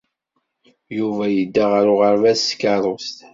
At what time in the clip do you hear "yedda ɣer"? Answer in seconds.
1.33-1.85